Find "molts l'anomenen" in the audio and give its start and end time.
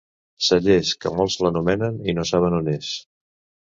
1.21-2.03